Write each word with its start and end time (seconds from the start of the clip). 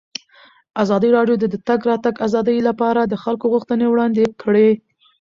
ازادي 0.83 1.09
راډیو 1.17 1.35
د 1.39 1.45
د 1.53 1.55
تګ 1.67 1.79
راتګ 1.89 2.15
ازادي 2.27 2.57
لپاره 2.69 3.01
د 3.05 3.13
خلکو 3.23 3.45
غوښتنې 3.53 3.85
وړاندې 3.89 4.23
کړي. 4.41 4.69